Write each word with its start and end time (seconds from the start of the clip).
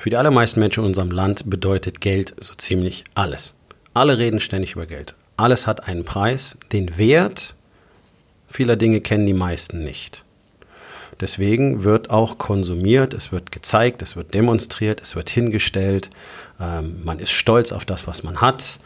Für 0.00 0.08
die 0.08 0.16
allermeisten 0.16 0.60
Menschen 0.60 0.80
in 0.80 0.86
unserem 0.86 1.10
Land 1.10 1.50
bedeutet 1.50 2.00
Geld 2.00 2.34
so 2.40 2.54
ziemlich 2.54 3.04
alles. 3.14 3.52
Alle 3.92 4.16
reden 4.16 4.40
ständig 4.40 4.72
über 4.72 4.86
Geld. 4.86 5.12
Alles 5.36 5.66
hat 5.66 5.88
einen 5.88 6.04
Preis. 6.04 6.56
Den 6.72 6.96
Wert 6.96 7.54
vieler 8.48 8.76
Dinge 8.76 9.02
kennen 9.02 9.26
die 9.26 9.34
meisten 9.34 9.84
nicht. 9.84 10.24
Deswegen 11.20 11.84
wird 11.84 12.08
auch 12.08 12.38
konsumiert, 12.38 13.12
es 13.12 13.30
wird 13.30 13.52
gezeigt, 13.52 14.00
es 14.00 14.16
wird 14.16 14.32
demonstriert, 14.32 15.02
es 15.02 15.16
wird 15.16 15.28
hingestellt. 15.28 16.08
Ähm, 16.58 17.02
man 17.04 17.18
ist 17.18 17.32
stolz 17.32 17.70
auf 17.70 17.84
das, 17.84 18.06
was 18.06 18.22
man 18.22 18.40
hat. 18.40 18.80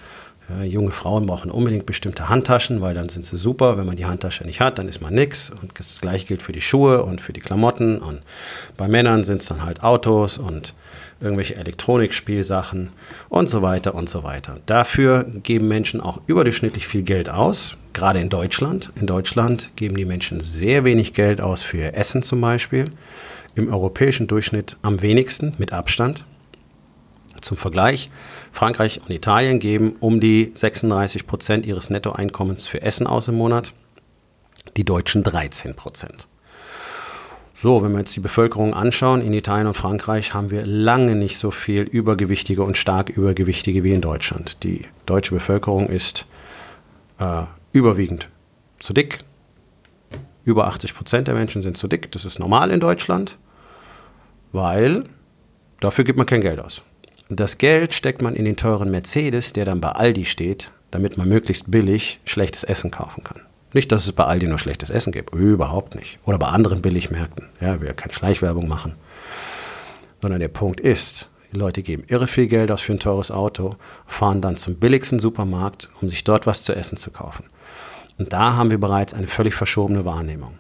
Ja, 0.48 0.64
junge 0.64 0.90
Frauen 0.90 1.26
brauchen 1.26 1.52
unbedingt 1.52 1.86
bestimmte 1.86 2.28
Handtaschen, 2.28 2.80
weil 2.80 2.94
dann 2.94 3.08
sind 3.08 3.24
sie 3.24 3.38
super. 3.38 3.78
Wenn 3.78 3.86
man 3.86 3.94
die 3.94 4.06
Handtasche 4.06 4.42
nicht 4.42 4.60
hat, 4.60 4.80
dann 4.80 4.88
ist 4.88 5.00
man 5.00 5.14
nix. 5.14 5.50
Und 5.50 5.78
das 5.78 6.00
gleiche 6.00 6.26
gilt 6.26 6.42
für 6.42 6.50
die 6.50 6.60
Schuhe 6.60 7.04
und 7.04 7.20
für 7.20 7.32
die 7.32 7.40
Klamotten. 7.40 7.98
Und 7.98 8.20
bei 8.76 8.88
Männern 8.88 9.22
sind 9.22 9.42
es 9.42 9.46
dann 9.46 9.62
halt 9.62 9.84
Autos 9.84 10.38
und 10.38 10.74
irgendwelche 11.24 11.56
Elektronikspielsachen 11.56 12.90
und 13.28 13.48
so 13.48 13.62
weiter 13.62 13.94
und 13.94 14.08
so 14.08 14.22
weiter. 14.22 14.58
Dafür 14.66 15.24
geben 15.42 15.66
Menschen 15.66 16.00
auch 16.00 16.20
überdurchschnittlich 16.26 16.86
viel 16.86 17.02
Geld 17.02 17.28
aus, 17.28 17.76
gerade 17.92 18.20
in 18.20 18.28
Deutschland. 18.28 18.90
In 18.94 19.06
Deutschland 19.06 19.70
geben 19.76 19.96
die 19.96 20.04
Menschen 20.04 20.40
sehr 20.40 20.84
wenig 20.84 21.14
Geld 21.14 21.40
aus 21.40 21.62
für 21.62 21.94
Essen 21.94 22.22
zum 22.22 22.40
Beispiel. 22.40 22.92
Im 23.56 23.72
europäischen 23.72 24.26
Durchschnitt 24.26 24.76
am 24.82 25.00
wenigsten, 25.00 25.54
mit 25.58 25.72
Abstand. 25.72 26.24
Zum 27.40 27.56
Vergleich, 27.56 28.10
Frankreich 28.52 29.00
und 29.02 29.10
Italien 29.10 29.58
geben 29.58 29.96
um 30.00 30.20
die 30.20 30.52
36 30.54 31.26
Prozent 31.26 31.66
ihres 31.66 31.90
Nettoeinkommens 31.90 32.66
für 32.66 32.82
Essen 32.82 33.06
aus 33.06 33.28
im 33.28 33.36
Monat, 33.36 33.72
die 34.76 34.84
Deutschen 34.84 35.22
13 35.22 35.74
Prozent. 35.74 36.26
So, 37.56 37.84
wenn 37.84 37.92
wir 37.92 38.00
jetzt 38.00 38.16
die 38.16 38.20
Bevölkerung 38.20 38.74
anschauen, 38.74 39.22
in 39.22 39.32
Italien 39.32 39.68
und 39.68 39.76
Frankreich 39.76 40.34
haben 40.34 40.50
wir 40.50 40.66
lange 40.66 41.14
nicht 41.14 41.38
so 41.38 41.52
viel 41.52 41.82
Übergewichtige 41.82 42.64
und 42.64 42.76
stark 42.76 43.10
Übergewichtige 43.10 43.84
wie 43.84 43.92
in 43.92 44.00
Deutschland. 44.00 44.64
Die 44.64 44.82
deutsche 45.06 45.34
Bevölkerung 45.34 45.88
ist 45.88 46.26
äh, 47.20 47.44
überwiegend 47.70 48.28
zu 48.80 48.92
dick. 48.92 49.20
Über 50.42 50.66
80 50.66 50.94
Prozent 50.96 51.28
der 51.28 51.36
Menschen 51.36 51.62
sind 51.62 51.76
zu 51.76 51.86
dick. 51.86 52.10
Das 52.10 52.24
ist 52.24 52.40
normal 52.40 52.72
in 52.72 52.80
Deutschland, 52.80 53.38
weil 54.50 55.04
dafür 55.78 56.02
gibt 56.02 56.18
man 56.18 56.26
kein 56.26 56.40
Geld 56.40 56.58
aus. 56.58 56.82
Das 57.28 57.58
Geld 57.58 57.94
steckt 57.94 58.20
man 58.20 58.34
in 58.34 58.46
den 58.46 58.56
teuren 58.56 58.90
Mercedes, 58.90 59.52
der 59.52 59.64
dann 59.64 59.80
bei 59.80 59.90
Aldi 59.90 60.24
steht, 60.24 60.72
damit 60.90 61.16
man 61.16 61.28
möglichst 61.28 61.70
billig 61.70 62.18
schlechtes 62.24 62.64
Essen 62.64 62.90
kaufen 62.90 63.22
kann. 63.22 63.42
Nicht, 63.74 63.90
dass 63.90 64.06
es 64.06 64.12
bei 64.12 64.24
Aldi 64.24 64.46
nur 64.46 64.60
schlechtes 64.60 64.88
Essen 64.88 65.12
gibt, 65.12 65.34
überhaupt 65.34 65.96
nicht. 65.96 66.20
Oder 66.24 66.38
bei 66.38 66.46
anderen 66.46 66.80
Billigmärkten. 66.80 67.48
Ja, 67.60 67.80
wir 67.80 67.92
keine 67.92 68.14
Schleichwerbung 68.14 68.68
machen. 68.68 68.94
Sondern 70.22 70.38
der 70.40 70.48
Punkt 70.48 70.80
ist, 70.80 71.28
die 71.52 71.58
Leute 71.58 71.82
geben 71.82 72.04
irre 72.06 72.28
viel 72.28 72.46
Geld 72.46 72.70
aus 72.70 72.82
für 72.82 72.92
ein 72.92 73.00
teures 73.00 73.32
Auto, 73.32 73.74
fahren 74.06 74.40
dann 74.40 74.56
zum 74.56 74.76
billigsten 74.76 75.18
Supermarkt, 75.18 75.90
um 76.00 76.08
sich 76.08 76.22
dort 76.22 76.46
was 76.46 76.62
zu 76.62 76.72
essen 76.72 76.96
zu 76.96 77.10
kaufen. 77.10 77.46
Und 78.16 78.32
da 78.32 78.54
haben 78.54 78.70
wir 78.70 78.78
bereits 78.78 79.12
eine 79.12 79.26
völlig 79.26 79.56
verschobene 79.56 80.04
Wahrnehmung. 80.04 80.56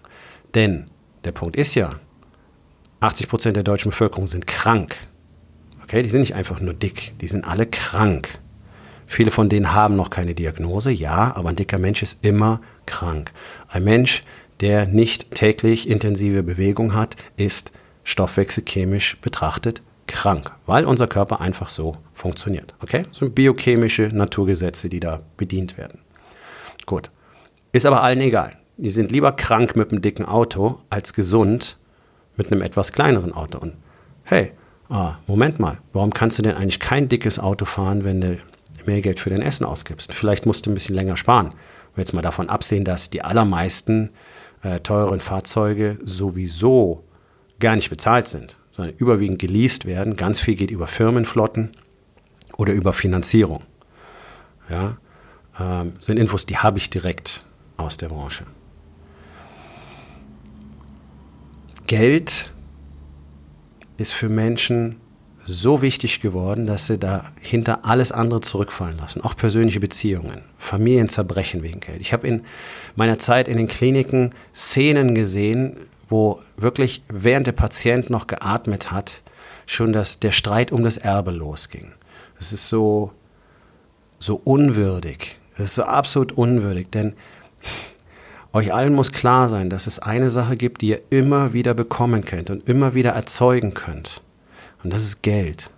Denn 0.56 0.90
der 1.24 1.32
Punkt 1.32 1.54
ist 1.54 1.76
ja, 1.76 1.92
80 2.98 3.28
Prozent 3.28 3.56
der 3.56 3.62
deutschen 3.62 3.90
Bevölkerung 3.90 4.26
sind 4.26 4.48
krank. 4.48 4.96
Okay, 5.84 6.02
die 6.02 6.10
sind 6.10 6.20
nicht 6.20 6.34
einfach 6.34 6.60
nur 6.60 6.74
dick, 6.74 7.14
die 7.20 7.28
sind 7.28 7.44
alle 7.44 7.66
krank. 7.66 8.40
Viele 9.06 9.30
von 9.30 9.48
denen 9.48 9.72
haben 9.72 9.94
noch 9.94 10.10
keine 10.10 10.34
Diagnose, 10.34 10.90
ja, 10.90 11.36
aber 11.36 11.50
ein 11.50 11.56
dicker 11.56 11.78
Mensch 11.78 12.02
ist 12.02 12.24
immer 12.24 12.60
krank. 12.86 13.32
Ein 13.68 13.84
Mensch, 13.84 14.24
der 14.60 14.86
nicht 14.86 15.32
täglich 15.32 15.88
intensive 15.88 16.42
Bewegung 16.42 16.94
hat, 16.94 17.16
ist 17.36 17.72
stoffwechselchemisch 18.04 19.18
betrachtet 19.20 19.82
krank, 20.06 20.50
weil 20.66 20.84
unser 20.84 21.06
Körper 21.06 21.40
einfach 21.40 21.68
so 21.68 21.96
funktioniert. 22.12 22.74
Okay? 22.82 23.04
Das 23.08 23.18
sind 23.18 23.34
biochemische 23.34 24.10
Naturgesetze, 24.12 24.88
die 24.88 25.00
da 25.00 25.20
bedient 25.36 25.78
werden. 25.78 26.00
Gut. 26.86 27.10
Ist 27.72 27.86
aber 27.86 28.02
allen 28.02 28.20
egal. 28.20 28.56
Die 28.76 28.90
sind 28.90 29.12
lieber 29.12 29.32
krank 29.32 29.76
mit 29.76 29.90
einem 29.90 30.02
dicken 30.02 30.26
Auto 30.26 30.80
als 30.90 31.12
gesund 31.12 31.78
mit 32.36 32.50
einem 32.50 32.62
etwas 32.62 32.92
kleineren 32.92 33.32
Auto. 33.32 33.58
Und 33.58 33.74
hey, 34.24 34.52
ah, 34.88 35.16
Moment 35.26 35.58
mal, 35.60 35.78
warum 35.92 36.12
kannst 36.12 36.38
du 36.38 36.42
denn 36.42 36.56
eigentlich 36.56 36.80
kein 36.80 37.08
dickes 37.08 37.38
Auto 37.38 37.64
fahren, 37.64 38.04
wenn 38.04 38.20
du 38.20 38.38
mehr 38.86 39.00
Geld 39.00 39.20
für 39.20 39.30
dein 39.30 39.42
Essen 39.42 39.64
ausgibst? 39.64 40.12
Vielleicht 40.12 40.46
musst 40.46 40.66
du 40.66 40.70
ein 40.70 40.74
bisschen 40.74 40.94
länger 40.94 41.16
sparen. 41.16 41.54
Jetzt 41.96 42.12
mal 42.12 42.22
davon 42.22 42.48
absehen, 42.48 42.84
dass 42.84 43.10
die 43.10 43.22
allermeisten 43.22 44.10
äh, 44.62 44.80
teuren 44.80 45.20
Fahrzeuge 45.20 45.98
sowieso 46.02 47.04
gar 47.60 47.76
nicht 47.76 47.90
bezahlt 47.90 48.26
sind, 48.26 48.58
sondern 48.68 48.96
überwiegend 48.96 49.38
geleast 49.38 49.86
werden. 49.86 50.16
Ganz 50.16 50.40
viel 50.40 50.56
geht 50.56 50.70
über 50.70 50.86
Firmenflotten 50.86 51.76
oder 52.56 52.72
über 52.72 52.92
Finanzierung. 52.92 53.62
Ja, 54.68 54.96
ähm, 55.60 55.92
sind 55.98 56.18
Infos, 56.18 56.46
die 56.46 56.58
habe 56.58 56.78
ich 56.78 56.90
direkt 56.90 57.44
aus 57.76 57.96
der 57.96 58.08
Branche. 58.08 58.44
Geld 61.86 62.52
ist 63.96 64.12
für 64.12 64.28
Menschen 64.28 65.00
so 65.44 65.82
wichtig 65.82 66.20
geworden, 66.20 66.66
dass 66.66 66.86
sie 66.86 66.98
dahinter 66.98 67.84
alles 67.84 68.12
andere 68.12 68.40
zurückfallen 68.40 68.96
lassen. 68.98 69.22
Auch 69.22 69.36
persönliche 69.36 69.80
Beziehungen, 69.80 70.42
Familien 70.58 71.08
zerbrechen 71.08 71.62
wegen 71.62 71.80
Geld. 71.80 72.00
Ich 72.00 72.12
habe 72.12 72.26
in 72.26 72.42
meiner 72.96 73.18
Zeit 73.18 73.48
in 73.48 73.56
den 73.56 73.68
Kliniken 73.68 74.30
Szenen 74.54 75.14
gesehen, 75.14 75.76
wo 76.08 76.40
wirklich 76.56 77.02
während 77.08 77.46
der 77.46 77.52
Patient 77.52 78.10
noch 78.10 78.26
geatmet 78.26 78.90
hat, 78.90 79.22
schon 79.66 79.92
das, 79.92 80.20
der 80.20 80.32
Streit 80.32 80.72
um 80.72 80.84
das 80.84 80.96
Erbe 80.96 81.30
losging. 81.30 81.92
Es 82.38 82.52
ist 82.52 82.68
so, 82.68 83.12
so 84.18 84.40
unwürdig. 84.44 85.38
Es 85.54 85.64
ist 85.64 85.74
so 85.76 85.84
absolut 85.84 86.32
unwürdig, 86.32 86.90
denn 86.90 87.14
euch 88.52 88.72
allen 88.72 88.94
muss 88.94 89.12
klar 89.12 89.48
sein, 89.48 89.70
dass 89.70 89.86
es 89.86 89.98
eine 89.98 90.30
Sache 90.30 90.56
gibt, 90.56 90.82
die 90.82 90.90
ihr 90.90 91.02
immer 91.10 91.52
wieder 91.52 91.74
bekommen 91.74 92.24
könnt 92.24 92.50
und 92.50 92.68
immer 92.68 92.94
wieder 92.94 93.10
erzeugen 93.10 93.74
könnt. 93.74 94.22
Und 94.84 94.92
das 94.92 95.02
ist 95.02 95.22
Geld. 95.22 95.70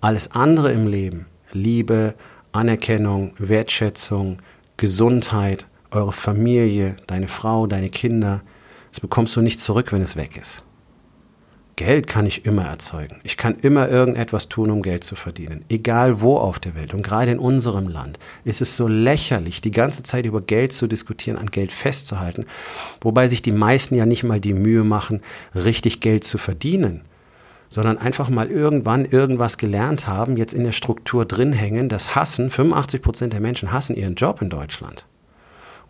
Alles 0.00 0.32
andere 0.32 0.72
im 0.72 0.86
Leben, 0.86 1.26
Liebe, 1.52 2.14
Anerkennung, 2.52 3.32
Wertschätzung, 3.38 4.38
Gesundheit, 4.78 5.66
eure 5.90 6.12
Familie, 6.12 6.96
deine 7.06 7.28
Frau, 7.28 7.66
deine 7.66 7.90
Kinder, 7.90 8.42
das 8.90 9.00
bekommst 9.00 9.36
du 9.36 9.42
nicht 9.42 9.60
zurück, 9.60 9.92
wenn 9.92 10.02
es 10.02 10.16
weg 10.16 10.36
ist. 10.36 10.64
Geld 11.76 12.08
kann 12.08 12.26
ich 12.26 12.44
immer 12.44 12.64
erzeugen. 12.64 13.20
Ich 13.22 13.36
kann 13.36 13.56
immer 13.56 13.88
irgendetwas 13.88 14.48
tun, 14.48 14.70
um 14.70 14.82
Geld 14.82 15.04
zu 15.04 15.14
verdienen. 15.14 15.64
Egal 15.68 16.20
wo 16.20 16.36
auf 16.36 16.58
der 16.58 16.74
Welt. 16.74 16.92
Und 16.92 17.02
gerade 17.02 17.30
in 17.30 17.38
unserem 17.38 17.86
Land 17.86 18.18
ist 18.44 18.60
es 18.60 18.76
so 18.76 18.88
lächerlich, 18.88 19.60
die 19.60 19.70
ganze 19.70 20.02
Zeit 20.02 20.26
über 20.26 20.40
Geld 20.40 20.72
zu 20.72 20.88
diskutieren, 20.88 21.38
an 21.38 21.46
Geld 21.46 21.70
festzuhalten. 21.70 22.46
Wobei 23.00 23.28
sich 23.28 23.42
die 23.42 23.52
meisten 23.52 23.94
ja 23.94 24.06
nicht 24.06 24.24
mal 24.24 24.40
die 24.40 24.54
Mühe 24.54 24.82
machen, 24.82 25.20
richtig 25.54 26.00
Geld 26.00 26.24
zu 26.24 26.38
verdienen 26.38 27.02
sondern 27.68 27.98
einfach 27.98 28.30
mal 28.30 28.50
irgendwann 28.50 29.04
irgendwas 29.04 29.58
gelernt 29.58 30.06
haben, 30.06 30.36
jetzt 30.36 30.54
in 30.54 30.64
der 30.64 30.72
Struktur 30.72 31.24
drin 31.24 31.52
hängen, 31.52 31.88
das 31.88 32.14
hassen, 32.14 32.50
85 32.50 33.02
Prozent 33.02 33.32
der 33.32 33.40
Menschen 33.40 33.72
hassen 33.72 33.96
ihren 33.96 34.14
Job 34.14 34.42
in 34.42 34.50
Deutschland. 34.50 35.06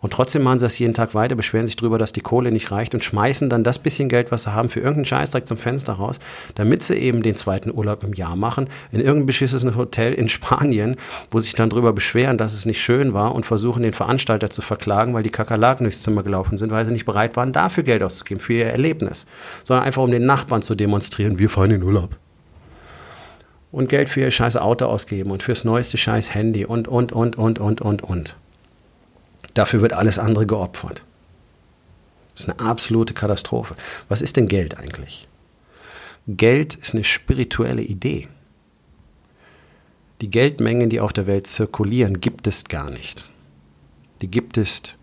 Und 0.01 0.13
trotzdem 0.13 0.43
machen 0.43 0.59
sie 0.59 0.65
das 0.65 0.79
jeden 0.79 0.93
Tag 0.93 1.13
weiter, 1.13 1.35
beschweren 1.35 1.67
sich 1.67 1.75
darüber, 1.75 1.97
dass 1.97 2.13
die 2.13 2.21
Kohle 2.21 2.51
nicht 2.51 2.71
reicht 2.71 2.93
und 2.93 3.03
schmeißen 3.03 3.49
dann 3.49 3.63
das 3.63 3.79
bisschen 3.79 4.07
Geld, 4.07 4.31
was 4.31 4.43
sie 4.43 4.53
haben, 4.53 4.69
für 4.69 4.79
irgendeinen 4.79 5.05
Scheiß 5.05 5.31
direkt 5.31 5.47
zum 5.47 5.57
Fenster 5.57 5.93
raus, 5.93 6.19
damit 6.55 6.83
sie 6.83 6.95
eben 6.95 7.21
den 7.21 7.35
zweiten 7.35 7.71
Urlaub 7.71 8.03
im 8.03 8.13
Jahr 8.13 8.35
machen, 8.35 8.69
in 8.91 9.01
irgendein 9.01 9.25
beschissenes 9.25 9.75
Hotel 9.75 10.13
in 10.13 10.29
Spanien, 10.29 10.95
wo 11.31 11.39
sich 11.39 11.53
dann 11.53 11.69
darüber 11.69 11.91
beschweren, 11.91 12.37
dass 12.37 12.53
es 12.53 12.65
nicht 12.65 12.81
schön 12.81 13.13
war 13.13 13.35
und 13.35 13.45
versuchen, 13.45 13.83
den 13.83 13.93
Veranstalter 13.93 14.49
zu 14.49 14.61
verklagen, 14.61 15.13
weil 15.13 15.23
die 15.23 15.31
Kakerlaken 15.31 15.83
durchs 15.83 16.01
Zimmer 16.01 16.23
gelaufen 16.23 16.57
sind, 16.57 16.71
weil 16.71 16.85
sie 16.85 16.93
nicht 16.93 17.05
bereit 17.05 17.35
waren, 17.35 17.51
dafür 17.51 17.83
Geld 17.83 18.01
auszugeben, 18.03 18.39
für 18.39 18.53
ihr 18.53 18.67
Erlebnis, 18.67 19.27
sondern 19.63 19.85
einfach 19.85 20.03
um 20.03 20.11
den 20.11 20.25
Nachbarn 20.25 20.61
zu 20.61 20.75
demonstrieren, 20.75 21.39
wir 21.39 21.49
fahren 21.49 21.71
in 21.71 21.83
Urlaub 21.83 22.17
und 23.71 23.89
Geld 23.89 24.09
für 24.09 24.21
ihr 24.21 24.31
scheiß 24.31 24.57
Auto 24.57 24.85
ausgeben 24.85 25.31
und 25.31 25.43
fürs 25.43 25.63
neueste 25.63 25.97
scheiß 25.97 26.33
Handy 26.33 26.65
und, 26.65 26.87
und, 26.87 27.11
und, 27.11 27.37
und, 27.37 27.59
und, 27.59 27.81
und, 27.81 28.01
und. 28.01 28.35
Dafür 29.53 29.81
wird 29.81 29.93
alles 29.93 30.19
andere 30.19 30.45
geopfert. 30.45 31.03
Das 32.33 32.43
ist 32.43 32.49
eine 32.49 32.69
absolute 32.69 33.13
Katastrophe. 33.13 33.75
Was 34.07 34.21
ist 34.21 34.37
denn 34.37 34.47
Geld 34.47 34.77
eigentlich? 34.77 35.27
Geld 36.27 36.75
ist 36.75 36.93
eine 36.93 37.03
spirituelle 37.03 37.81
Idee. 37.81 38.27
Die 40.21 40.29
Geldmengen, 40.29 40.89
die 40.89 40.99
auf 40.99 41.13
der 41.13 41.27
Welt 41.27 41.47
zirkulieren, 41.47 42.19
gibt 42.19 42.45
es 42.47 42.65
gar 42.65 42.89
nicht. 42.89 43.29
Die 44.21 44.29
gibt 44.29 44.57
es 44.57 44.97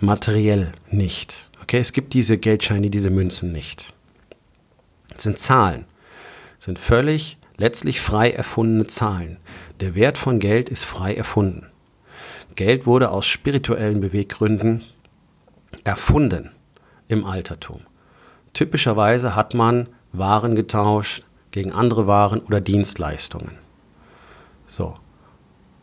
materiell 0.00 0.72
nicht. 0.90 1.50
Okay, 1.62 1.78
es 1.78 1.92
gibt 1.92 2.14
diese 2.14 2.38
Geldscheine, 2.38 2.90
diese 2.90 3.10
Münzen 3.10 3.52
nicht. 3.52 3.92
Es 5.14 5.22
sind 5.24 5.38
Zahlen, 5.38 5.84
sind 6.58 6.78
völlig 6.78 7.38
letztlich 7.58 8.00
frei 8.00 8.30
erfundene 8.30 8.86
Zahlen. 8.86 9.36
Der 9.80 9.94
Wert 9.94 10.18
von 10.18 10.38
Geld 10.38 10.68
ist 10.68 10.84
frei 10.84 11.14
erfunden. 11.14 11.66
Geld 12.54 12.86
wurde 12.86 13.10
aus 13.10 13.26
spirituellen 13.26 14.00
Beweggründen 14.00 14.82
erfunden 15.84 16.50
im 17.08 17.24
Altertum. 17.24 17.80
Typischerweise 18.52 19.34
hat 19.34 19.54
man 19.54 19.88
Waren 20.12 20.54
getauscht 20.54 21.24
gegen 21.50 21.72
andere 21.72 22.06
Waren 22.06 22.40
oder 22.40 22.60
Dienstleistungen. 22.60 23.58
So. 24.66 24.98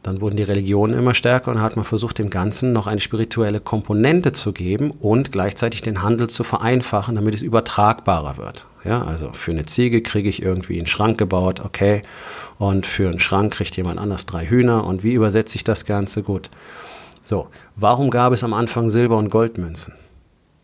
Dann 0.01 0.21
wurden 0.21 0.37
die 0.37 0.43
Religionen 0.43 0.97
immer 0.97 1.13
stärker 1.13 1.51
und 1.51 1.61
hat 1.61 1.75
man 1.75 1.83
versucht, 1.83 2.19
dem 2.19 2.29
Ganzen 2.29 2.71
noch 2.71 2.87
eine 2.87 3.01
spirituelle 3.01 3.59
Komponente 3.59 4.31
zu 4.31 4.53
geben 4.53 4.91
und 4.91 5.31
gleichzeitig 5.31 5.81
den 5.81 6.01
Handel 6.01 6.29
zu 6.29 6.43
vereinfachen, 6.43 7.15
damit 7.15 7.35
es 7.35 7.41
übertragbarer 7.41 8.37
wird. 8.37 8.65
Ja, 8.85 9.03
also 9.03 9.31
für 9.33 9.51
eine 9.51 9.65
Ziege 9.65 10.01
kriege 10.01 10.29
ich 10.29 10.41
irgendwie 10.41 10.77
einen 10.77 10.87
Schrank 10.87 11.17
gebaut, 11.17 11.61
okay, 11.65 12.01
und 12.57 12.85
für 12.85 13.09
einen 13.09 13.19
Schrank 13.19 13.53
kriegt 13.53 13.75
jemand 13.75 13.99
anders 13.99 14.25
drei 14.25 14.45
Hühner 14.45 14.85
und 14.85 15.03
wie 15.03 15.13
übersetze 15.13 15.57
ich 15.57 15.65
das 15.65 15.85
Ganze 15.85 16.23
gut? 16.23 16.49
So, 17.21 17.47
warum 17.75 18.09
gab 18.09 18.31
es 18.31 18.43
am 18.45 18.53
Anfang 18.53 18.89
Silber- 18.89 19.17
und 19.17 19.29
Goldmünzen? 19.29 19.93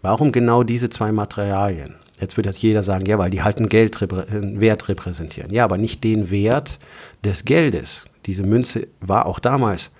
Warum 0.01 0.31
genau 0.31 0.63
diese 0.63 0.89
zwei 0.89 1.11
Materialien? 1.11 1.95
Jetzt 2.19 2.37
wird 2.37 2.45
jetzt 2.45 2.61
jeder 2.61 2.83
sagen, 2.83 3.05
ja, 3.05 3.17
weil 3.17 3.29
die 3.29 3.43
halt 3.43 3.57
einen 3.57 3.67
Geld, 3.67 3.99
Wert 3.99 4.87
repräsentieren. 4.87 5.51
Ja, 5.51 5.65
aber 5.65 5.77
nicht 5.77 6.03
den 6.05 6.31
Wert 6.31 6.79
des 7.25 7.43
Geldes. 7.43 8.05
Diese 8.25 8.43
Münze 8.43 8.87
war 9.01 9.25
auch 9.25 9.39
damals 9.39 9.91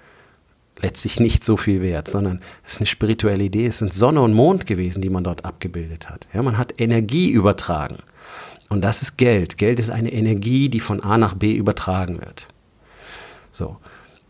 letztlich 0.81 1.19
nicht 1.19 1.44
so 1.44 1.57
viel 1.57 1.81
wert, 1.81 2.07
sondern 2.07 2.42
es 2.63 2.74
ist 2.74 2.80
eine 2.80 2.88
spirituelle 2.88 3.44
Idee. 3.44 3.68
Es 3.68 3.77
sind 3.77 3.94
Sonne 3.94 4.22
und 4.22 4.33
Mond 4.33 4.66
gewesen, 4.66 5.01
die 5.01 5.10
man 5.10 5.24
dort 5.24 5.45
abgebildet 5.45 6.10
hat. 6.10 6.27
Ja, 6.33 6.42
man 6.42 6.57
hat 6.57 6.74
Energie 6.80 7.30
übertragen. 7.30 7.98
Und 8.69 8.83
das 8.83 9.01
ist 9.01 9.18
Geld. 9.18 9.57
Geld 9.57 9.80
ist 9.80 9.92
eine 9.92 10.12
Energie, 10.12 10.69
die 10.69 10.80
von 10.80 11.01
A 11.01 11.18
nach 11.18 11.36
B 11.36 11.54
übertragen 11.54 12.19
wird. 12.19 12.50
So. 13.51 13.77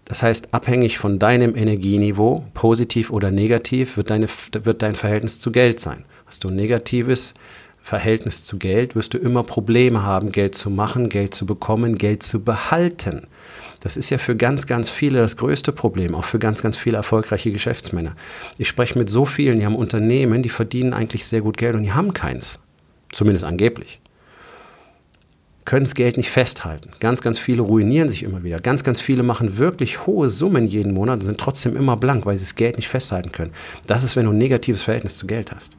Das 0.04 0.22
heißt, 0.22 0.54
abhängig 0.54 1.00
von 1.00 1.18
deinem 1.18 1.56
Energieniveau, 1.56 2.46
positiv 2.54 3.10
oder 3.10 3.32
negativ, 3.32 3.98
wird, 3.98 4.12
deine, 4.12 4.28
wird 4.52 4.84
dein 4.84 4.94
Verhältnis 4.94 5.40
zu 5.40 5.52
Geld 5.52 5.80
sein. 5.80 6.06
Hast 6.28 6.44
du 6.44 6.50
ein 6.50 6.56
negatives 6.56 7.34
Verhältnis 7.82 8.46
zu 8.46 8.60
Geld, 8.60 8.96
wirst 8.96 9.16
du 9.16 9.18
immer 9.18 9.44
Probleme 9.44 10.04
haben, 10.04 10.32
Geld 10.32 10.54
zu 10.54 10.70
machen, 10.70 11.10
Geld 11.10 11.34
zu 11.34 11.48
bekommen, 11.48 11.98
Geld 11.98 12.22
zu 12.22 12.44
behalten. 12.44 13.28
Das 13.86 13.98
ist 13.98 14.10
ja 14.10 14.18
für 14.18 14.36
ganz, 14.36 14.66
ganz 14.66 14.90
viele 14.90 15.20
das 15.20 15.38
größte 15.38 15.72
Problem, 15.72 16.16
auch 16.16 16.24
für 16.24 16.40
ganz, 16.40 16.64
ganz 16.64 16.76
viele 16.76 16.98
erfolgreiche 16.98 17.52
Geschäftsmänner. 17.52 18.16
Ich 18.58 18.68
spreche 18.68 18.98
mit 18.98 19.12
so 19.12 19.26
vielen, 19.26 19.60
die 19.60 19.66
haben 19.68 19.76
Unternehmen, 19.76 20.42
die 20.42 20.50
verdienen 20.50 20.92
eigentlich 20.92 21.28
sehr 21.28 21.42
gut 21.42 21.56
Geld 21.56 21.76
und 21.76 21.84
die 21.84 21.94
haben 21.94 22.12
keins. 22.12 22.58
Zumindest 23.12 23.46
angeblich. 23.46 24.02
Können 25.66 25.84
das 25.84 25.94
Geld 25.94 26.18
nicht 26.18 26.32
festhalten. 26.32 26.90
Ganz, 27.00 27.22
ganz 27.22 27.38
viele 27.38 27.62
ruinieren 27.62 28.10
sich 28.10 28.24
immer 28.24 28.42
wieder. 28.44 28.60
Ganz, 28.60 28.84
ganz 28.84 29.02
viele 29.02 29.22
machen 29.22 29.60
wirklich 29.60 30.08
hohe 30.08 30.32
Summen 30.32 30.66
jeden 30.66 30.96
Monat 30.96 31.20
und 31.20 31.26
sind 31.28 31.40
trotzdem 31.40 31.76
immer 31.76 31.96
blank, 31.96 32.26
weil 32.26 32.38
sie 32.38 32.44
das 32.44 32.56
Geld 32.56 32.78
nicht 32.78 32.88
festhalten 32.88 33.32
können. 33.32 33.52
Das 33.86 34.04
ist, 34.04 34.16
wenn 34.16 34.26
du 34.26 34.32
ein 34.32 34.40
negatives 34.40 34.82
Verhältnis 34.82 35.20
zu 35.20 35.28
Geld 35.28 35.52
hast 35.52 35.78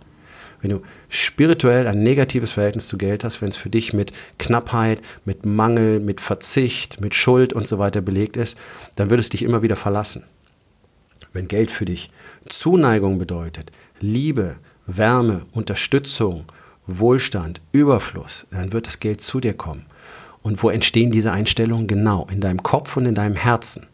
wenn 0.60 0.70
du 0.70 0.82
spirituell 1.08 1.86
ein 1.86 2.02
negatives 2.02 2.52
Verhältnis 2.52 2.88
zu 2.88 2.98
Geld 2.98 3.24
hast, 3.24 3.42
wenn 3.42 3.48
es 3.48 3.56
für 3.56 3.70
dich 3.70 3.92
mit 3.92 4.12
Knappheit, 4.38 5.00
mit 5.24 5.46
Mangel, 5.46 6.00
mit 6.00 6.20
Verzicht, 6.20 7.00
mit 7.00 7.14
Schuld 7.14 7.52
und 7.52 7.66
so 7.66 7.78
weiter 7.78 8.00
belegt 8.00 8.36
ist, 8.36 8.58
dann 8.96 9.10
wird 9.10 9.20
es 9.20 9.28
dich 9.28 9.42
immer 9.42 9.62
wieder 9.62 9.76
verlassen. 9.76 10.24
Wenn 11.32 11.48
Geld 11.48 11.70
für 11.70 11.84
dich 11.84 12.10
Zuneigung 12.48 13.18
bedeutet, 13.18 13.70
Liebe, 14.00 14.56
Wärme, 14.86 15.46
Unterstützung, 15.52 16.44
Wohlstand, 16.86 17.60
Überfluss, 17.72 18.46
dann 18.50 18.72
wird 18.72 18.86
das 18.86 19.00
Geld 19.00 19.20
zu 19.20 19.40
dir 19.40 19.54
kommen. 19.54 19.86
Und 20.42 20.62
wo 20.62 20.70
entstehen 20.70 21.10
diese 21.10 21.32
Einstellungen? 21.32 21.88
Genau, 21.88 22.26
in 22.30 22.40
deinem 22.40 22.62
Kopf 22.62 22.96
und 22.96 23.06
in 23.06 23.16
deinem 23.16 23.34
Herzen. 23.34 23.86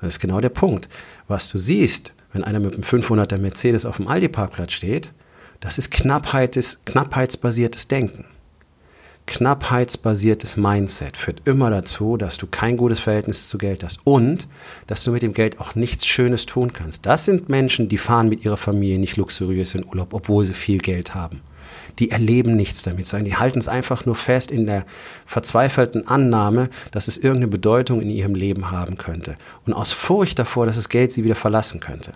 Das 0.00 0.14
ist 0.14 0.20
genau 0.20 0.40
der 0.40 0.48
Punkt. 0.48 0.88
Was 1.28 1.50
du 1.50 1.58
siehst, 1.58 2.14
wenn 2.32 2.42
einer 2.42 2.60
mit 2.60 2.72
einem 2.72 2.82
500er 2.82 3.36
Mercedes 3.38 3.84
auf 3.84 3.98
dem 3.98 4.08
Aldi-Parkplatz 4.08 4.72
steht, 4.72 5.12
das 5.60 5.78
ist 5.78 5.90
Knappheits, 5.90 6.80
knappheitsbasiertes 6.84 7.88
Denken. 7.88 8.24
Knappheitsbasiertes 9.26 10.56
Mindset 10.56 11.16
führt 11.16 11.42
immer 11.44 11.70
dazu, 11.70 12.16
dass 12.16 12.36
du 12.36 12.48
kein 12.48 12.76
gutes 12.76 12.98
Verhältnis 12.98 13.48
zu 13.48 13.58
Geld 13.58 13.84
hast 13.84 14.00
und 14.02 14.48
dass 14.88 15.04
du 15.04 15.12
mit 15.12 15.22
dem 15.22 15.34
Geld 15.34 15.60
auch 15.60 15.76
nichts 15.76 16.06
Schönes 16.06 16.46
tun 16.46 16.72
kannst. 16.72 17.06
Das 17.06 17.26
sind 17.26 17.48
Menschen, 17.48 17.88
die 17.88 17.98
fahren 17.98 18.28
mit 18.28 18.44
ihrer 18.44 18.56
Familie 18.56 18.98
nicht 18.98 19.16
luxuriös 19.16 19.76
in 19.76 19.84
Urlaub, 19.84 20.14
obwohl 20.14 20.44
sie 20.44 20.54
viel 20.54 20.78
Geld 20.78 21.14
haben. 21.14 21.42
Die 22.00 22.10
erleben 22.10 22.56
nichts 22.56 22.82
damit, 22.82 23.06
sondern 23.06 23.26
die 23.26 23.36
halten 23.36 23.60
es 23.60 23.68
einfach 23.68 24.04
nur 24.04 24.16
fest 24.16 24.50
in 24.50 24.64
der 24.64 24.84
verzweifelten 25.26 26.08
Annahme, 26.08 26.68
dass 26.90 27.06
es 27.06 27.18
irgendeine 27.18 27.48
Bedeutung 27.48 28.00
in 28.00 28.10
ihrem 28.10 28.34
Leben 28.34 28.72
haben 28.72 28.98
könnte 28.98 29.36
und 29.64 29.74
aus 29.74 29.92
Furcht 29.92 30.38
davor, 30.40 30.66
dass 30.66 30.76
das 30.76 30.88
Geld 30.88 31.12
sie 31.12 31.22
wieder 31.22 31.36
verlassen 31.36 31.78
könnte. 31.78 32.14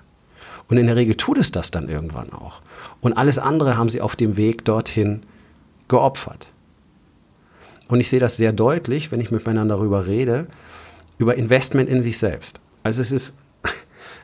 Und 0.69 0.79
in 0.79 0.87
der 0.87 0.97
Regel 0.97 1.15
tut 1.15 1.39
es 1.39 1.53
das 1.53 1.71
dann 1.71 1.89
irgendwann 1.89 2.33
auch. 2.33 2.63
Und 3.01 3.13
alles 3.15 3.39
andere 3.39 3.77
haben 3.77 3.91
sie 3.91 4.01
auf 4.01 4.17
dem 4.17 4.37
Weg 4.37 4.65
dorthin 4.65 5.23
geopfert. 5.89 6.49
Und 7.89 8.01
ich 8.01 8.09
sehe 8.09 8.21
das 8.21 8.37
sehr 8.37 8.53
deutlich, 8.53 9.13
wenn 9.13 9.21
ich 9.21 9.31
miteinander 9.31 9.77
darüber 9.77 10.07
rede, 10.07 10.47
über 11.19 11.37
Investment 11.37 11.89
in 11.89 12.03
sich 12.03 12.19
selbst. 12.19 12.61
Also 12.83 13.03
es 13.03 13.13
ist, 13.13 13.37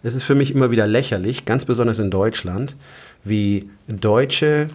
es 0.02 0.14
ist 0.14 0.22
für 0.22 0.34
mich 0.34 0.54
immer 0.54 0.70
wieder 0.70 0.86
lächerlich, 0.86 1.44
ganz 1.44 1.64
besonders 1.64 1.98
in 1.98 2.10
Deutschland, 2.10 2.74
wie 3.22 3.68
deutsche 3.86 4.68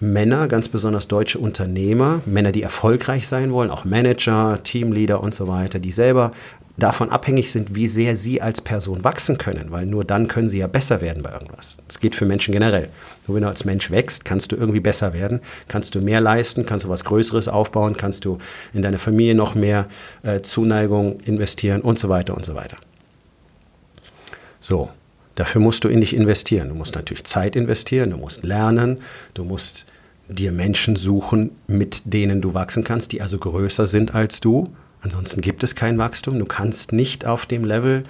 Männer, 0.00 0.48
ganz 0.48 0.68
besonders 0.68 1.06
deutsche 1.06 1.38
Unternehmer, 1.38 2.22
Männer, 2.26 2.50
die 2.50 2.62
erfolgreich 2.62 3.28
sein 3.28 3.52
wollen, 3.52 3.70
auch 3.70 3.84
Manager, 3.84 4.60
Teamleader 4.64 5.22
und 5.22 5.34
so 5.34 5.46
weiter, 5.46 5.78
die 5.78 5.92
selber 5.92 6.32
davon 6.76 7.10
abhängig 7.10 7.52
sind, 7.52 7.74
wie 7.74 7.86
sehr 7.86 8.16
sie 8.16 8.40
als 8.40 8.60
Person 8.60 9.04
wachsen 9.04 9.36
können, 9.36 9.70
weil 9.70 9.84
nur 9.84 10.04
dann 10.04 10.26
können 10.26 10.48
sie 10.48 10.58
ja 10.58 10.66
besser 10.66 11.00
werden 11.00 11.22
bei 11.22 11.30
irgendwas. 11.30 11.76
Das 11.86 12.00
geht 12.00 12.16
für 12.16 12.24
Menschen 12.24 12.52
generell. 12.52 12.88
Nur 13.26 13.36
wenn 13.36 13.42
du 13.42 13.48
als 13.48 13.64
Mensch 13.64 13.90
wächst, 13.90 14.24
kannst 14.24 14.52
du 14.52 14.56
irgendwie 14.56 14.80
besser 14.80 15.12
werden, 15.12 15.40
kannst 15.68 15.94
du 15.94 16.00
mehr 16.00 16.20
leisten, 16.20 16.64
kannst 16.64 16.86
du 16.86 16.88
was 16.88 17.04
Größeres 17.04 17.48
aufbauen, 17.48 17.96
kannst 17.96 18.24
du 18.24 18.38
in 18.72 18.82
deine 18.82 18.98
Familie 18.98 19.34
noch 19.34 19.54
mehr 19.54 19.86
äh, 20.22 20.40
Zuneigung 20.40 21.20
investieren 21.20 21.82
und 21.82 21.98
so 21.98 22.08
weiter 22.08 22.34
und 22.34 22.44
so 22.44 22.54
weiter. 22.54 22.78
So, 24.58 24.90
dafür 25.34 25.60
musst 25.60 25.84
du 25.84 25.88
in 25.88 26.00
dich 26.00 26.16
investieren. 26.16 26.68
Du 26.68 26.74
musst 26.74 26.94
natürlich 26.94 27.24
Zeit 27.24 27.54
investieren, 27.54 28.10
du 28.10 28.16
musst 28.16 28.44
lernen, 28.44 28.98
du 29.34 29.44
musst 29.44 29.86
dir 30.28 30.52
Menschen 30.52 30.96
suchen, 30.96 31.50
mit 31.66 32.02
denen 32.06 32.40
du 32.40 32.54
wachsen 32.54 32.84
kannst, 32.84 33.12
die 33.12 33.20
also 33.20 33.38
größer 33.38 33.86
sind 33.86 34.14
als 34.14 34.40
du 34.40 34.72
Ansonsten 35.02 35.40
gibt 35.40 35.62
es 35.62 35.74
kein 35.74 35.98
Wachstum. 35.98 36.38
Du 36.38 36.46
kannst 36.46 36.92
nicht 36.92 37.26
auf 37.26 37.46
dem 37.46 37.64
Level 37.64 38.04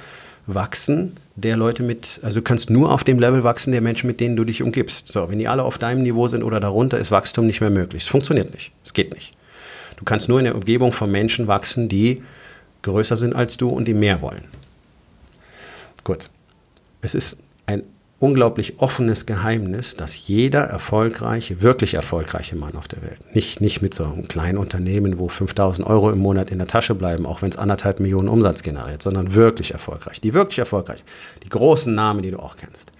wachsen, 0.46 1.16
der 1.36 1.56
Leute 1.56 1.82
mit, 1.82 2.20
also 2.22 2.40
du 2.40 2.44
kannst 2.44 2.68
nur 2.68 2.92
auf 2.92 3.04
dem 3.04 3.18
Level 3.18 3.44
wachsen 3.44 3.72
der 3.72 3.80
Menschen, 3.80 4.06
mit 4.06 4.20
denen 4.20 4.36
du 4.36 4.44
dich 4.44 4.62
umgibst. 4.62 5.08
So, 5.08 5.30
wenn 5.30 5.38
die 5.38 5.48
alle 5.48 5.62
auf 5.62 5.78
deinem 5.78 6.02
Niveau 6.02 6.28
sind 6.28 6.42
oder 6.42 6.60
darunter, 6.60 6.98
ist 6.98 7.10
Wachstum 7.10 7.46
nicht 7.46 7.60
mehr 7.60 7.70
möglich. 7.70 8.02
Es 8.02 8.08
funktioniert 8.08 8.52
nicht. 8.52 8.72
Es 8.84 8.92
geht 8.92 9.14
nicht. 9.14 9.34
Du 9.96 10.04
kannst 10.04 10.28
nur 10.28 10.38
in 10.38 10.44
der 10.44 10.54
Umgebung 10.54 10.92
von 10.92 11.10
Menschen 11.10 11.46
wachsen, 11.46 11.88
die 11.88 12.22
größer 12.82 13.16
sind 13.16 13.34
als 13.34 13.56
du 13.56 13.68
und 13.68 13.86
die 13.86 13.94
mehr 13.94 14.20
wollen. 14.20 14.44
Gut. 16.04 16.28
Es 17.00 17.14
ist 17.14 17.38
ein 17.66 17.84
unglaublich 18.22 18.78
offenes 18.78 19.26
Geheimnis, 19.26 19.96
dass 19.96 20.28
jeder 20.28 20.60
erfolgreiche, 20.60 21.60
wirklich 21.60 21.94
erfolgreiche 21.94 22.54
Mann 22.54 22.76
auf 22.76 22.86
der 22.86 23.02
Welt, 23.02 23.18
nicht, 23.34 23.60
nicht 23.60 23.82
mit 23.82 23.94
so 23.94 24.04
einem 24.04 24.28
kleinen 24.28 24.58
Unternehmen, 24.58 25.18
wo 25.18 25.26
5000 25.26 25.84
Euro 25.84 26.08
im 26.12 26.20
Monat 26.20 26.52
in 26.52 26.58
der 26.58 26.68
Tasche 26.68 26.94
bleiben, 26.94 27.26
auch 27.26 27.42
wenn 27.42 27.50
es 27.50 27.56
anderthalb 27.56 27.98
Millionen 27.98 28.28
Umsatz 28.28 28.62
generiert, 28.62 29.02
sondern 29.02 29.34
wirklich 29.34 29.72
erfolgreich, 29.72 30.20
die 30.20 30.34
wirklich 30.34 30.60
erfolgreich, 30.60 31.02
die 31.42 31.48
großen 31.48 31.92
Namen, 31.92 32.22
die 32.22 32.30
du 32.30 32.38
auch 32.38 32.56
kennst. 32.56 32.92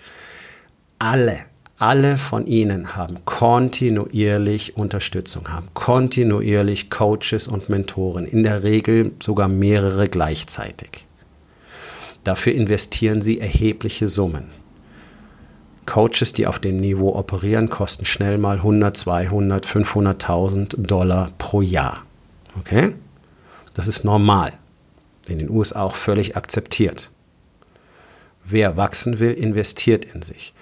Alle, 0.98 1.38
alle 1.78 2.18
von 2.18 2.48
ihnen 2.48 2.96
haben 2.96 3.24
kontinuierlich 3.24 4.76
Unterstützung, 4.76 5.52
haben 5.52 5.68
kontinuierlich 5.72 6.90
Coaches 6.90 7.46
und 7.46 7.68
Mentoren, 7.68 8.24
in 8.24 8.42
der 8.42 8.64
Regel 8.64 9.12
sogar 9.22 9.46
mehrere 9.46 10.08
gleichzeitig. 10.08 11.06
Dafür 12.24 12.54
investieren 12.54 13.22
sie 13.22 13.38
erhebliche 13.38 14.08
Summen. 14.08 14.62
Coaches, 15.86 16.32
die 16.32 16.46
auf 16.46 16.58
dem 16.58 16.78
Niveau 16.78 17.14
operieren, 17.14 17.68
kosten 17.68 18.04
schnell 18.04 18.38
mal 18.38 18.56
100, 18.56 18.96
200, 18.96 19.66
500.000 19.66 20.86
Dollar 20.86 21.30
pro 21.38 21.60
Jahr. 21.60 22.04
Okay? 22.58 22.94
Das 23.74 23.88
ist 23.88 24.04
normal. 24.04 24.52
In 25.28 25.38
den 25.38 25.50
USA 25.50 25.82
auch 25.82 25.94
völlig 25.94 26.36
akzeptiert. 26.36 27.10
Wer 28.44 28.76
wachsen 28.76 29.18
will, 29.18 29.32
investiert 29.32 30.04
in 30.04 30.22
sich. 30.22 30.52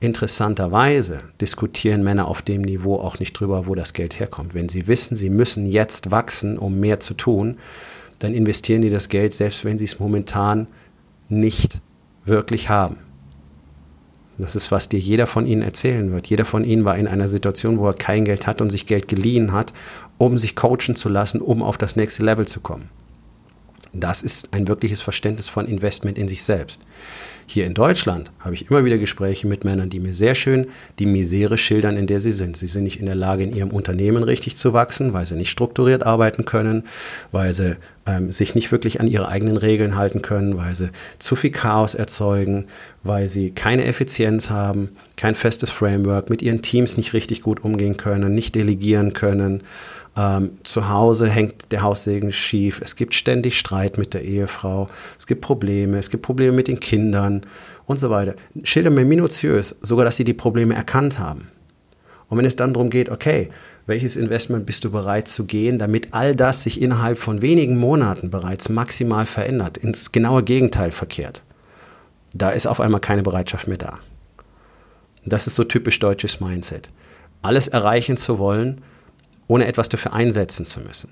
Interessanterweise 0.00 1.22
diskutieren 1.40 2.04
Männer 2.04 2.28
auf 2.28 2.42
dem 2.42 2.62
Niveau 2.62 2.96
auch 2.96 3.18
nicht 3.18 3.32
drüber, 3.32 3.66
wo 3.66 3.74
das 3.74 3.92
Geld 3.92 4.20
herkommt. 4.20 4.54
Wenn 4.54 4.68
sie 4.68 4.86
wissen, 4.86 5.16
sie 5.16 5.28
müssen 5.28 5.66
jetzt 5.66 6.10
wachsen, 6.10 6.56
um 6.56 6.78
mehr 6.78 7.00
zu 7.00 7.14
tun, 7.14 7.58
dann 8.20 8.32
investieren 8.32 8.82
die 8.82 8.90
das 8.90 9.08
Geld, 9.08 9.34
selbst 9.34 9.64
wenn 9.64 9.78
sie 9.78 9.86
es 9.86 9.98
momentan 9.98 10.68
nicht 11.28 11.80
wirklich 12.24 12.68
haben. 12.68 12.98
Das 14.38 14.54
ist, 14.54 14.70
was 14.70 14.88
dir 14.88 15.00
jeder 15.00 15.26
von 15.26 15.46
ihnen 15.46 15.62
erzählen 15.62 16.12
wird. 16.12 16.28
Jeder 16.28 16.44
von 16.44 16.62
ihnen 16.62 16.84
war 16.84 16.96
in 16.96 17.08
einer 17.08 17.26
Situation, 17.26 17.78
wo 17.78 17.88
er 17.88 17.94
kein 17.94 18.24
Geld 18.24 18.46
hat 18.46 18.60
und 18.60 18.70
sich 18.70 18.86
Geld 18.86 19.08
geliehen 19.08 19.52
hat, 19.52 19.72
um 20.16 20.38
sich 20.38 20.54
coachen 20.54 20.94
zu 20.94 21.08
lassen, 21.08 21.40
um 21.40 21.60
auf 21.60 21.76
das 21.76 21.96
nächste 21.96 22.24
Level 22.24 22.46
zu 22.46 22.60
kommen. 22.60 22.88
Das 23.92 24.22
ist 24.22 24.52
ein 24.52 24.68
wirkliches 24.68 25.00
Verständnis 25.00 25.48
von 25.48 25.66
Investment 25.66 26.18
in 26.18 26.28
sich 26.28 26.42
selbst. 26.42 26.80
Hier 27.50 27.64
in 27.64 27.72
Deutschland 27.72 28.30
habe 28.40 28.52
ich 28.52 28.70
immer 28.70 28.84
wieder 28.84 28.98
Gespräche 28.98 29.46
mit 29.46 29.64
Männern, 29.64 29.88
die 29.88 30.00
mir 30.00 30.12
sehr 30.12 30.34
schön 30.34 30.68
die 30.98 31.06
Misere 31.06 31.56
schildern, 31.56 31.96
in 31.96 32.06
der 32.06 32.20
sie 32.20 32.30
sind. 32.30 32.58
Sie 32.58 32.66
sind 32.66 32.84
nicht 32.84 33.00
in 33.00 33.06
der 33.06 33.14
Lage, 33.14 33.42
in 33.42 33.56
ihrem 33.56 33.70
Unternehmen 33.70 34.22
richtig 34.22 34.56
zu 34.56 34.74
wachsen, 34.74 35.14
weil 35.14 35.24
sie 35.24 35.34
nicht 35.34 35.48
strukturiert 35.48 36.04
arbeiten 36.04 36.44
können, 36.44 36.82
weil 37.32 37.54
sie 37.54 37.78
ähm, 38.04 38.32
sich 38.32 38.54
nicht 38.54 38.70
wirklich 38.70 39.00
an 39.00 39.06
ihre 39.06 39.28
eigenen 39.28 39.56
Regeln 39.56 39.96
halten 39.96 40.20
können, 40.20 40.58
weil 40.58 40.74
sie 40.74 40.90
zu 41.18 41.36
viel 41.36 41.50
Chaos 41.50 41.94
erzeugen, 41.94 42.66
weil 43.02 43.30
sie 43.30 43.50
keine 43.50 43.86
Effizienz 43.86 44.50
haben, 44.50 44.90
kein 45.16 45.34
festes 45.34 45.70
Framework, 45.70 46.28
mit 46.28 46.42
ihren 46.42 46.60
Teams 46.60 46.98
nicht 46.98 47.14
richtig 47.14 47.40
gut 47.40 47.64
umgehen 47.64 47.96
können, 47.96 48.34
nicht 48.34 48.56
delegieren 48.56 49.14
können. 49.14 49.62
Ähm, 50.18 50.50
zu 50.64 50.88
Hause 50.88 51.28
hängt 51.28 51.70
der 51.70 51.82
Haussegen 51.82 52.32
schief. 52.32 52.80
Es 52.82 52.96
gibt 52.96 53.14
ständig 53.14 53.56
Streit 53.56 53.98
mit 53.98 54.14
der 54.14 54.24
Ehefrau. 54.24 54.88
Es 55.16 55.28
gibt 55.28 55.42
Probleme. 55.42 55.96
Es 55.96 56.10
gibt 56.10 56.24
Probleme 56.24 56.52
mit 56.52 56.66
den 56.66 56.80
Kindern 56.80 57.42
und 57.86 58.00
so 58.00 58.10
weiter. 58.10 58.34
Schilder 58.64 58.90
mir 58.90 59.04
minutiös, 59.04 59.76
sogar 59.80 60.04
dass 60.04 60.16
sie 60.16 60.24
die 60.24 60.34
Probleme 60.34 60.74
erkannt 60.74 61.20
haben. 61.20 61.48
Und 62.28 62.36
wenn 62.36 62.44
es 62.44 62.56
dann 62.56 62.74
darum 62.74 62.90
geht, 62.90 63.10
okay, 63.10 63.48
welches 63.86 64.16
Investment 64.16 64.66
bist 64.66 64.84
du 64.84 64.90
bereit 64.90 65.28
zu 65.28 65.44
gehen, 65.44 65.78
damit 65.78 66.08
all 66.12 66.34
das 66.34 66.64
sich 66.64 66.82
innerhalb 66.82 67.16
von 67.16 67.40
wenigen 67.40 67.78
Monaten 67.78 68.28
bereits 68.28 68.68
maximal 68.68 69.24
verändert, 69.24 69.78
ins 69.78 70.10
genaue 70.10 70.42
Gegenteil 70.42 70.90
verkehrt, 70.90 71.44
da 72.34 72.50
ist 72.50 72.66
auf 72.66 72.80
einmal 72.80 73.00
keine 73.00 73.22
Bereitschaft 73.22 73.68
mehr 73.68 73.78
da. 73.78 73.98
Das 75.24 75.46
ist 75.46 75.54
so 75.54 75.64
typisch 75.64 76.00
deutsches 76.00 76.40
Mindset. 76.40 76.90
Alles 77.40 77.68
erreichen 77.68 78.16
zu 78.16 78.38
wollen, 78.38 78.82
ohne 79.48 79.66
etwas 79.66 79.88
dafür 79.88 80.12
einsetzen 80.12 80.64
zu 80.64 80.80
müssen. 80.80 81.10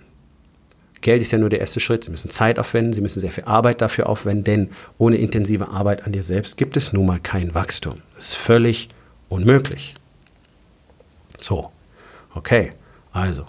Geld 1.00 1.23
ist 1.23 1.33
ja 1.33 1.38
nur 1.38 1.50
der 1.50 1.61
erste 1.61 1.81
Schritt. 1.81 2.05
Sie 2.05 2.11
müssen 2.11 2.31
Zeit 2.31 2.59
aufwenden, 2.59 2.93
Sie 2.93 3.00
müssen 3.00 3.21
sehr 3.21 3.31
viel 3.31 3.45
Arbeit 3.45 3.81
dafür 3.81 4.09
aufwenden, 4.09 4.45
denn 4.45 4.71
ohne 4.99 5.16
intensive 5.16 5.69
Arbeit 5.69 6.05
an 6.05 6.12
dir 6.12 6.23
selbst 6.23 6.57
gibt 6.57 6.76
es 6.76 6.93
nun 6.93 7.07
mal 7.07 7.21
kein 7.21 7.55
Wachstum. 7.55 8.02
Das 8.14 8.28
ist 8.28 8.35
völlig 8.37 8.88
unmöglich. 9.28 9.95
So, 11.38 11.71
okay, 12.35 12.73
also, 13.12 13.47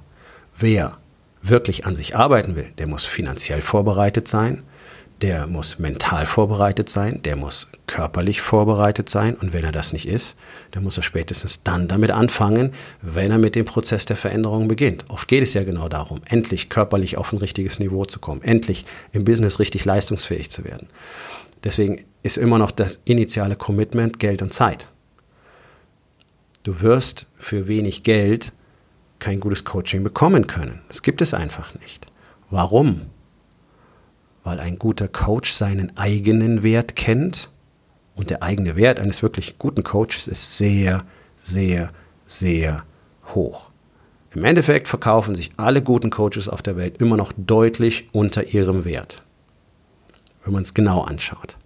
wer 0.57 0.97
wirklich 1.41 1.85
an 1.85 1.95
sich 1.95 2.15
arbeiten 2.15 2.55
will, 2.55 2.71
der 2.77 2.87
muss 2.87 3.05
finanziell 3.05 3.61
vorbereitet 3.61 4.27
sein, 4.27 4.63
der 5.21 5.47
muss 5.47 5.79
mental 5.79 6.25
vorbereitet 6.25 6.89
sein, 6.89 7.21
der 7.23 7.35
muss 7.35 7.69
körperlich 7.87 8.41
vorbereitet 8.41 9.09
sein 9.09 9.35
und 9.35 9.51
wenn 9.51 9.63
er 9.63 9.71
das 9.71 9.91
nicht 9.91 10.07
ist, 10.07 10.37
dann 10.71 10.83
muss 10.83 10.97
er 10.97 11.03
spätestens 11.03 11.63
dann 11.63 11.87
damit 11.87 12.11
anfangen, 12.11 12.73
wenn 13.01 13.31
er 13.31 13.39
mit 13.39 13.55
dem 13.55 13.65
Prozess 13.65 14.05
der 14.05 14.15
Veränderung 14.15 14.67
beginnt. 14.67 15.05
Oft 15.09 15.27
geht 15.27 15.41
es 15.41 15.55
ja 15.55 15.63
genau 15.63 15.89
darum, 15.89 16.21
endlich 16.29 16.69
körperlich 16.69 17.17
auf 17.17 17.33
ein 17.33 17.39
richtiges 17.39 17.79
Niveau 17.79 18.05
zu 18.05 18.19
kommen, 18.19 18.43
endlich 18.43 18.85
im 19.11 19.23
Business 19.23 19.59
richtig 19.59 19.85
leistungsfähig 19.85 20.51
zu 20.51 20.63
werden. 20.63 20.87
Deswegen 21.63 22.05
ist 22.21 22.37
immer 22.37 22.59
noch 22.59 22.71
das 22.71 23.01
initiale 23.05 23.55
Commitment 23.55 24.19
Geld 24.19 24.43
und 24.43 24.53
Zeit. 24.53 24.89
Du 26.61 26.81
wirst 26.81 27.25
für 27.37 27.67
wenig 27.67 28.03
Geld 28.03 28.53
kein 29.19 29.39
gutes 29.39 29.63
Coaching 29.63 30.03
bekommen 30.03 30.45
können. 30.45 30.81
Das 30.89 31.01
gibt 31.01 31.21
es 31.21 31.33
einfach 31.33 31.73
nicht. 31.79 32.05
Warum? 32.51 33.07
Weil 34.47 34.61
ein 34.61 34.79
guter 34.79 35.09
Coach 35.09 35.51
seinen 35.51 35.97
eigenen 35.97 36.63
Wert 36.63 36.95
kennt. 36.95 37.49
Und 38.15 38.29
der 38.29 38.43
eigene 38.43 38.77
Wert 38.77 38.97
eines 38.97 39.21
wirklich 39.21 39.59
guten 39.59 39.83
Coaches 39.83 40.29
ist 40.29 40.57
sehr, 40.57 41.03
sehr, 41.35 41.91
sehr 42.25 42.85
hoch. 43.35 43.71
Im 44.33 44.45
Endeffekt 44.45 44.87
verkaufen 44.87 45.35
sich 45.35 45.51
alle 45.57 45.81
guten 45.81 46.11
Coaches 46.11 46.47
auf 46.47 46.61
der 46.61 46.77
Welt 46.77 47.01
immer 47.01 47.17
noch 47.17 47.33
deutlich 47.35 48.07
unter 48.13 48.53
ihrem 48.53 48.85
Wert, 48.85 49.21
wenn 50.45 50.53
man 50.53 50.61
es 50.61 50.73
genau 50.73 51.01
anschaut. 51.01 51.57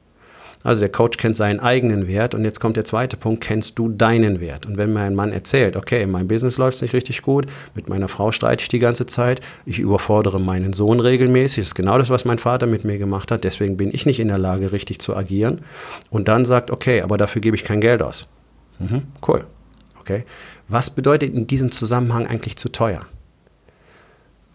Also 0.64 0.80
der 0.80 0.90
Coach 0.90 1.18
kennt 1.18 1.36
seinen 1.36 1.60
eigenen 1.60 2.08
Wert 2.08 2.36
und 2.36 2.44
jetzt 2.44 2.60
kommt 2.60 2.78
der 2.78 2.86
zweite 2.86 3.18
Punkt, 3.18 3.44
kennst 3.44 3.80
du 3.80 3.90
deinen 3.90 4.40
Wert? 4.40 4.66
Und 4.66 4.78
wenn 4.78 4.94
mir 4.94 5.02
ein 5.02 5.16
Mann 5.16 5.34
erzählt, 5.34 5.76
okay, 5.76 6.06
mein 6.06 6.28
Business 6.28 6.58
läuft 6.58 6.82
nicht 6.82 6.94
richtig 6.94 7.24
gut, 7.24 7.48
mit 7.74 7.90
meiner 7.90 8.08
Frau 8.08 8.32
streite 8.32 8.62
ich 8.62 8.68
die 8.68 8.80
ganze 8.80 9.06
Zeit, 9.06 9.42
ich 9.66 9.80
überfordere 9.80 10.40
meinen 10.40 10.74
Sohn 10.74 11.00
regelmäßig, 11.00 11.58
das 11.58 11.68
ist 11.70 11.76
genau 11.76 11.98
das, 11.98 12.10
was 12.10 12.26
mein 12.26 12.38
Vater 12.38 12.68
mit 12.68 12.86
mir 12.86 12.98
gemacht 12.98 13.32
hat, 13.32 13.44
deswegen 13.44 13.78
bin 13.78 13.90
ich 13.92 14.06
nicht 14.06 14.20
in 14.20 14.28
der 14.28 14.38
Lage, 14.38 14.72
richtig 14.72 15.00
zu 15.00 15.16
agieren. 15.16 15.62
Und 16.10 16.28
dann 16.28 16.46
sagt, 16.46 16.70
okay, 16.70 17.02
aber 17.02 17.18
dafür 17.18 17.42
gebe 17.42 17.56
ich 17.56 17.64
kein 17.64 17.82
Geld 17.82 18.02
aus. 18.02 18.28
Mhm, 18.80 19.04
cool. 19.28 19.46
Okay. 20.00 20.26
Was 20.68 20.90
bedeutet 20.90 21.34
in 21.34 21.48
diesem 21.48 21.72
Zusammenhang 21.72 22.28
eigentlich 22.28 22.58
zu 22.58 22.70
teuer? 22.70 23.06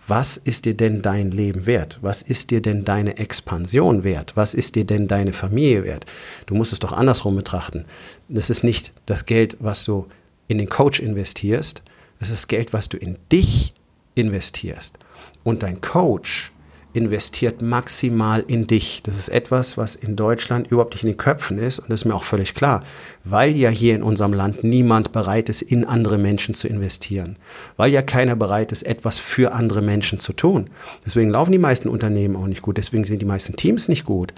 Was 0.09 0.37
ist 0.37 0.65
dir 0.65 0.77
denn 0.77 1.03
dein 1.03 1.31
Leben 1.31 1.67
wert? 1.67 1.99
Was 2.01 2.23
ist 2.23 2.51
dir 2.51 2.63
denn 2.63 2.85
deine 2.85 3.19
Expansion 3.19 4.05
wert? 4.05 4.37
Was 4.37 4.55
ist 4.55 4.77
dir 4.77 4.85
denn 4.85 5.09
deine 5.09 5.33
Familie 5.33 5.85
wert? 5.85 6.07
Du 6.47 6.55
musst 6.55 6.73
es 6.73 6.81
doch 6.81 6.93
andersrum 6.93 7.37
betrachten. 7.37 7.85
Das 8.29 8.51
ist 8.51 8.63
nicht 8.63 8.93
das 9.07 9.27
Geld, 9.27 9.57
was 9.61 9.85
du 9.85 10.07
in 10.49 10.59
den 10.59 10.69
Coach 10.69 11.01
investierst, 11.01 11.83
es 12.19 12.31
ist 12.31 12.49
Geld, 12.49 12.73
was 12.73 12.89
du 12.89 12.97
in 12.97 13.19
dich 13.31 13.75
investierst. 14.15 14.99
Und 15.45 15.63
dein 15.63 15.81
Coach 15.81 16.53
investiert 16.97 17.61
maximal 17.61 18.43
in 18.47 18.67
dich. 18.67 19.03
Das 19.03 19.19
ist 19.19 19.29
etwas, 19.29 19.77
was 19.77 19.95
in 19.95 20.17
Deutschland 20.17 20.69
überhaupt 20.69 20.95
nicht 20.95 21.05
in 21.05 21.11
den 21.11 21.19
Köpfen 21.19 21.59
ist 21.59 21.79
und 21.79 21.91
das 21.91 22.01
ist 22.01 22.05
mir 22.07 22.15
auch 22.15 22.25
völlig 22.25 22.55
klar, 22.55 22.83
weil 23.25 23.55
ja 23.57 23.69
hier 23.69 23.95
in 23.95 24.03
unserem 24.03 24.33
Land 24.33 24.65
niemand 24.65 25.13
bereit 25.13 25.49
ist, 25.51 25.61
in 25.61 25.85
andere 25.85 26.17
Menschen 26.17 26.55
zu 26.55 26.69
investieren, 26.69 27.37
weil 27.77 27.93
ja 27.93 28.01
keiner 28.01 28.35
bereit 28.35 28.73
ist, 28.73 28.83
etwas 28.85 29.19
für 29.19 29.53
andere 29.53 29.83
Menschen 29.83 30.21
zu 30.21 30.33
tun. 30.33 30.71
Deswegen 31.05 31.31
laufen 31.31 31.53
die 31.53 31.59
meisten 31.59 31.89
Unternehmen 31.89 32.37
auch 32.37 32.47
nicht 32.47 32.63
gut, 32.63 32.79
deswegen 32.79 33.05
sind 33.05 33.21
die 33.21 33.27
meisten 33.27 33.57
Teams 33.57 33.89
nicht 33.89 34.05
gut, 34.05 34.33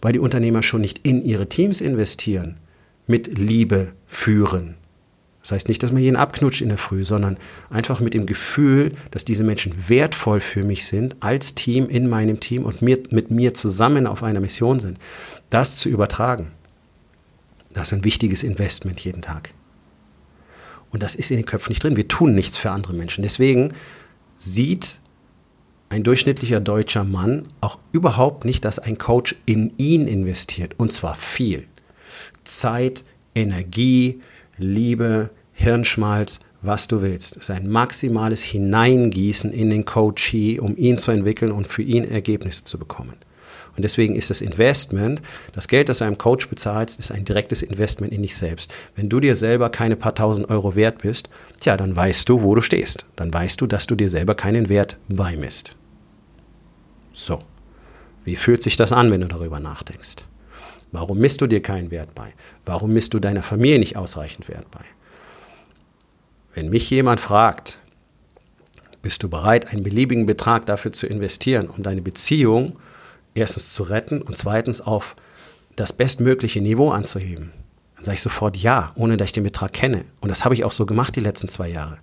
weil 0.00 0.12
die 0.12 0.20
Unternehmer 0.20 0.62
schon 0.62 0.80
nicht 0.80 1.06
in 1.06 1.20
ihre 1.20 1.48
Teams 1.48 1.80
investieren, 1.80 2.58
mit 3.06 3.38
Liebe 3.38 3.92
führen, 4.06 4.76
das 5.48 5.52
heißt 5.52 5.68
nicht, 5.68 5.82
dass 5.82 5.92
man 5.92 6.02
jeden 6.02 6.16
abknutscht 6.16 6.60
in 6.60 6.68
der 6.68 6.76
Früh, 6.76 7.06
sondern 7.06 7.38
einfach 7.70 8.00
mit 8.00 8.12
dem 8.12 8.26
Gefühl, 8.26 8.92
dass 9.10 9.24
diese 9.24 9.44
Menschen 9.44 9.88
wertvoll 9.88 10.40
für 10.40 10.62
mich 10.62 10.84
sind, 10.84 11.16
als 11.20 11.54
Team 11.54 11.88
in 11.88 12.06
meinem 12.06 12.38
Team 12.38 12.64
und 12.64 12.82
mir, 12.82 13.02
mit 13.08 13.30
mir 13.30 13.54
zusammen 13.54 14.06
auf 14.06 14.22
einer 14.22 14.40
Mission 14.40 14.78
sind. 14.78 14.98
Das 15.48 15.78
zu 15.78 15.88
übertragen, 15.88 16.50
das 17.72 17.88
ist 17.88 17.92
ein 17.94 18.04
wichtiges 18.04 18.42
Investment 18.42 19.00
jeden 19.00 19.22
Tag. 19.22 19.54
Und 20.90 21.02
das 21.02 21.16
ist 21.16 21.30
in 21.30 21.38
den 21.38 21.46
Köpfen 21.46 21.70
nicht 21.70 21.82
drin. 21.82 21.96
Wir 21.96 22.08
tun 22.08 22.34
nichts 22.34 22.58
für 22.58 22.70
andere 22.70 22.92
Menschen. 22.92 23.22
Deswegen 23.22 23.72
sieht 24.36 25.00
ein 25.88 26.02
durchschnittlicher 26.02 26.60
deutscher 26.60 27.04
Mann 27.04 27.46
auch 27.62 27.78
überhaupt 27.92 28.44
nicht, 28.44 28.66
dass 28.66 28.78
ein 28.78 28.98
Coach 28.98 29.34
in 29.46 29.72
ihn 29.78 30.08
investiert. 30.08 30.74
Und 30.76 30.92
zwar 30.92 31.14
viel. 31.14 31.66
Zeit, 32.44 33.02
Energie, 33.34 34.20
Liebe, 34.58 35.30
Hirnschmalz, 35.52 36.40
was 36.62 36.88
du 36.88 37.02
willst. 37.02 37.36
Es 37.36 37.44
ist 37.44 37.50
ein 37.50 37.68
maximales 37.68 38.42
Hineingießen 38.42 39.52
in 39.52 39.70
den 39.70 39.84
Coachee, 39.84 40.58
um 40.58 40.76
ihn 40.76 40.98
zu 40.98 41.10
entwickeln 41.10 41.52
und 41.52 41.68
für 41.68 41.82
ihn 41.82 42.04
Ergebnisse 42.04 42.64
zu 42.64 42.78
bekommen. 42.78 43.14
Und 43.76 43.84
deswegen 43.84 44.16
ist 44.16 44.28
das 44.28 44.40
Investment, 44.40 45.22
das 45.52 45.68
Geld, 45.68 45.88
das 45.88 45.98
du 45.98 46.04
einem 46.04 46.18
Coach 46.18 46.48
bezahlst, 46.48 46.98
ist 46.98 47.12
ein 47.12 47.24
direktes 47.24 47.62
Investment 47.62 48.12
in 48.12 48.22
dich 48.22 48.36
selbst. 48.36 48.72
Wenn 48.96 49.08
du 49.08 49.20
dir 49.20 49.36
selber 49.36 49.70
keine 49.70 49.94
paar 49.94 50.16
tausend 50.16 50.50
Euro 50.50 50.74
wert 50.74 50.98
bist, 51.02 51.30
tja, 51.60 51.76
dann 51.76 51.94
weißt 51.94 52.28
du, 52.28 52.42
wo 52.42 52.56
du 52.56 52.60
stehst. 52.60 53.06
Dann 53.14 53.32
weißt 53.32 53.60
du, 53.60 53.68
dass 53.68 53.86
du 53.86 53.94
dir 53.94 54.08
selber 54.08 54.34
keinen 54.34 54.68
Wert 54.68 54.96
beimisst. 55.08 55.76
So. 57.12 57.38
Wie 58.24 58.36
fühlt 58.36 58.64
sich 58.64 58.76
das 58.76 58.92
an, 58.92 59.12
wenn 59.12 59.20
du 59.20 59.28
darüber 59.28 59.60
nachdenkst? 59.60 60.27
Warum 60.92 61.18
misst 61.18 61.40
du 61.40 61.46
dir 61.46 61.60
keinen 61.60 61.90
Wert 61.90 62.14
bei? 62.14 62.32
Warum 62.64 62.92
misst 62.92 63.14
du 63.14 63.18
deiner 63.18 63.42
Familie 63.42 63.78
nicht 63.78 63.96
ausreichend 63.96 64.48
Wert 64.48 64.70
bei? 64.70 64.84
Wenn 66.54 66.70
mich 66.70 66.88
jemand 66.90 67.20
fragt, 67.20 67.80
bist 69.02 69.22
du 69.22 69.28
bereit, 69.28 69.68
einen 69.68 69.82
beliebigen 69.82 70.26
Betrag 70.26 70.66
dafür 70.66 70.92
zu 70.92 71.06
investieren, 71.06 71.68
um 71.68 71.82
deine 71.82 72.02
Beziehung 72.02 72.78
erstens 73.34 73.72
zu 73.72 73.84
retten 73.84 74.22
und 74.22 74.36
zweitens 74.36 74.80
auf 74.80 75.14
das 75.76 75.92
bestmögliche 75.92 76.60
Niveau 76.60 76.90
anzuheben? 76.90 77.52
Dann 77.94 78.04
sage 78.04 78.16
ich 78.16 78.22
sofort 78.22 78.56
ja, 78.56 78.92
ohne 78.94 79.16
dass 79.16 79.26
ich 79.26 79.32
den 79.32 79.44
Betrag 79.44 79.72
kenne. 79.72 80.04
Und 80.20 80.30
das 80.30 80.44
habe 80.44 80.54
ich 80.54 80.64
auch 80.64 80.72
so 80.72 80.86
gemacht 80.86 81.16
die 81.16 81.20
letzten 81.20 81.48
zwei 81.48 81.68
Jahre. 81.68 81.98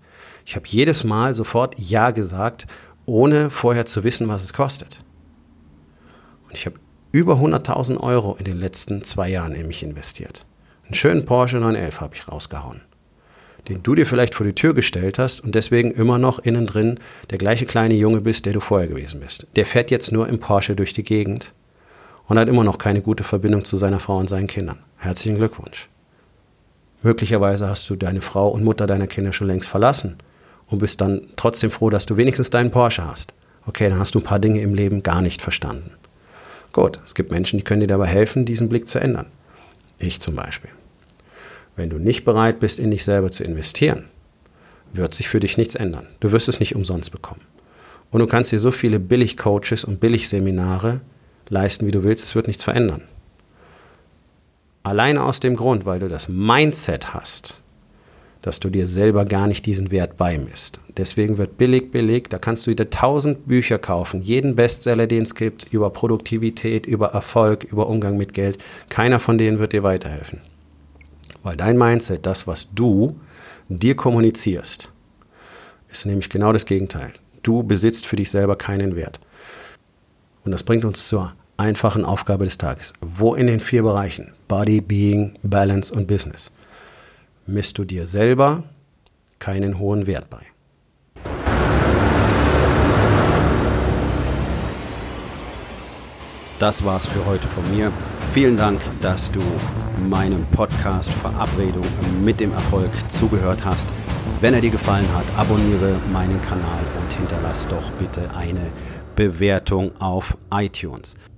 Ich 0.46 0.56
habe 0.56 0.68
jedes 0.68 1.04
Mal 1.04 1.34
sofort 1.34 1.78
ja 1.80 2.12
gesagt, 2.12 2.68
ohne 3.06 3.50
vorher 3.50 3.86
zu 3.86 4.04
wissen, 4.04 4.28
was 4.28 4.44
es 4.44 4.54
kostet. 4.54 5.02
Und 6.46 6.54
ich 6.54 6.66
habe 6.66 6.80
über 7.16 7.36
100.000 7.36 8.02
Euro 8.02 8.36
in 8.38 8.44
den 8.44 8.60
letzten 8.60 9.02
zwei 9.06 9.30
Jahren 9.30 9.54
in 9.56 9.68
mich 9.68 9.84
investiert. 9.84 10.46
Einen 10.84 10.96
schönen 10.96 11.24
Porsche 11.24 11.62
911 11.62 12.02
habe 12.02 12.14
ich 12.14 12.28
rausgehauen. 12.28 12.82
Den 13.70 13.82
du 13.82 13.96
dir 13.96 14.06
vielleicht 14.06 14.36
vor 14.36 14.46
die 14.46 14.54
Tür 14.54 14.74
gestellt 14.74 15.18
hast 15.18 15.40
und 15.40 15.56
deswegen 15.56 15.92
immer 15.92 16.18
noch 16.18 16.40
innen 16.40 16.66
drin 16.66 17.00
der 17.30 17.38
gleiche 17.38 17.66
kleine 17.66 17.94
Junge 17.94 18.20
bist, 18.20 18.46
der 18.46 18.52
du 18.52 18.60
vorher 18.60 18.90
gewesen 18.90 19.22
bist. 19.22 19.48
Der 19.56 19.66
fährt 19.66 19.92
jetzt 19.92 20.12
nur 20.12 20.28
im 20.28 20.40
Porsche 20.40 20.76
durch 20.76 20.92
die 20.92 21.06
Gegend 21.06 21.54
und 22.26 22.38
hat 22.38 22.50
immer 22.50 22.66
noch 22.66 22.78
keine 22.78 23.02
gute 23.02 23.24
Verbindung 23.24 23.64
zu 23.64 23.78
seiner 23.78 24.02
Frau 24.02 24.18
und 24.18 24.28
seinen 24.28 24.48
Kindern. 24.48 24.80
Herzlichen 24.98 25.38
Glückwunsch. 25.38 25.88
Möglicherweise 27.02 27.70
hast 27.70 27.90
du 27.90 27.96
deine 27.96 28.20
Frau 28.20 28.50
und 28.50 28.66
Mutter 28.66 28.88
deiner 28.88 29.08
Kinder 29.08 29.32
schon 29.32 29.48
längst 29.48 29.70
verlassen 29.70 30.18
und 30.68 30.80
bist 30.80 31.00
dann 31.00 31.22
trotzdem 31.38 31.72
froh, 31.72 31.90
dass 31.90 32.06
du 32.06 32.18
wenigstens 32.18 32.50
deinen 32.50 32.72
Porsche 32.72 33.08
hast. 33.08 33.34
Okay, 33.66 33.90
dann 33.90 34.00
hast 34.00 34.16
du 34.16 34.20
ein 34.20 34.26
paar 34.26 34.40
Dinge 34.40 34.60
im 34.60 34.74
Leben 34.74 35.02
gar 35.02 35.22
nicht 35.22 35.42
verstanden. 35.42 35.92
Gut, 36.76 37.00
es 37.06 37.16
gibt 37.16 37.32
Menschen, 37.32 37.58
die 37.58 37.64
können 37.64 37.80
dir 37.80 37.88
dabei 37.88 38.08
helfen, 38.08 38.44
diesen 38.44 38.68
Blick 38.68 38.90
zu 38.90 39.00
ändern. 39.00 39.28
Ich 39.98 40.20
zum 40.20 40.36
Beispiel. 40.36 40.72
Wenn 41.78 41.90
du 41.90 42.00
nicht 42.00 42.26
bereit 42.26 42.60
bist, 42.60 42.80
in 42.80 42.92
dich 42.92 43.06
selber 43.06 43.32
zu 43.32 43.46
investieren, 43.46 44.10
wird 44.92 45.14
sich 45.14 45.30
für 45.30 45.40
dich 45.40 45.58
nichts 45.58 45.76
ändern. 45.76 46.06
Du 46.20 46.34
wirst 46.34 46.50
es 46.50 46.60
nicht 46.60 46.76
umsonst 46.76 47.14
bekommen. 47.14 47.40
Und 48.12 48.20
du 48.20 48.28
kannst 48.28 48.52
dir 48.52 48.60
so 48.60 48.72
viele 48.72 49.00
Billig-Coaches 49.00 49.86
und 49.86 50.02
Billig-Seminare 50.02 51.00
leisten, 51.48 51.88
wie 51.88 51.92
du 51.92 52.04
willst, 52.04 52.26
es 52.26 52.36
wird 52.36 52.48
nichts 52.48 52.66
verändern. 52.66 53.04
Alleine 54.84 55.24
aus 55.24 55.40
dem 55.40 55.56
Grund, 55.56 55.86
weil 55.86 56.00
du 56.00 56.10
das 56.10 56.28
Mindset 56.28 57.14
hast, 57.14 57.62
dass 58.46 58.60
du 58.60 58.70
dir 58.70 58.86
selber 58.86 59.26
gar 59.26 59.48
nicht 59.48 59.66
diesen 59.66 59.90
Wert 59.90 60.18
beimisst. 60.18 60.80
Deswegen 60.98 61.40
wird 61.40 61.58
billig 61.58 61.90
billig, 61.90 62.28
da 62.30 62.38
kannst 62.38 62.68
du 62.68 62.72
wieder 62.72 62.92
tausend 62.92 63.48
Bücher 63.48 63.80
kaufen, 63.80 64.22
jeden 64.22 64.56
Bestseller, 64.56 65.08
den 65.08 65.24
es 65.24 65.34
gibt, 65.34 65.74
über 65.74 65.90
Produktivität, 65.90 66.86
über 66.86 67.08
Erfolg, 67.08 67.64
über 67.64 67.88
Umgang 67.88 68.18
mit 68.18 68.36
Geld. 68.36 68.64
Keiner 68.90 69.20
von 69.20 69.40
denen 69.40 69.58
wird 69.58 69.74
dir 69.74 69.82
weiterhelfen. 69.82 70.42
Weil 71.42 71.58
dein 71.58 71.76
Mindset, 71.76 72.28
das, 72.28 72.46
was 72.46 72.72
du 72.72 73.20
dir 73.68 73.96
kommunizierst, 73.96 74.92
ist 75.90 76.06
nämlich 76.06 76.30
genau 76.30 76.54
das 76.54 76.68
Gegenteil. 76.68 77.14
Du 77.42 77.64
besitzt 77.64 78.06
für 78.06 78.16
dich 78.16 78.30
selber 78.30 78.58
keinen 78.58 78.96
Wert. 78.96 79.20
Und 80.44 80.52
das 80.52 80.62
bringt 80.62 80.86
uns 80.86 81.08
zur 81.08 81.34
einfachen 81.58 82.06
Aufgabe 82.06 82.46
des 82.46 82.60
Tages. 82.60 82.94
Wo 83.02 83.34
in 83.34 83.48
den 83.48 83.60
vier 83.60 83.82
Bereichen, 83.82 84.34
Body, 84.48 84.82
Being, 84.82 85.34
Balance 85.42 85.92
und 85.92 86.06
Business, 86.06 86.52
misst 87.46 87.78
du 87.78 87.84
dir 87.84 88.06
selber 88.06 88.64
keinen 89.40 89.80
hohen 89.80 90.08
Wert 90.08 90.30
bei? 90.30 90.42
Das 96.58 96.86
war's 96.86 97.06
für 97.06 97.26
heute 97.26 97.48
von 97.48 97.70
mir. 97.76 97.92
Vielen 98.32 98.56
Dank, 98.56 98.80
dass 99.02 99.30
du 99.30 99.42
meinem 100.10 100.46
Podcast 100.52 101.12
Verabredung 101.12 101.86
mit 102.24 102.40
dem 102.40 102.54
Erfolg 102.54 102.92
zugehört 103.10 103.66
hast. 103.66 103.90
Wenn 104.40 104.54
er 104.54 104.62
dir 104.62 104.70
gefallen 104.70 105.08
hat, 105.14 105.26
abonniere 105.38 106.00
meinen 106.14 106.42
Kanal 106.44 106.82
und 107.02 107.14
hinterlass 107.14 107.68
doch 107.68 107.92
bitte 108.00 108.34
eine 108.36 108.72
Bewertung 109.16 109.92
auf 110.00 110.38
iTunes. 110.52 111.16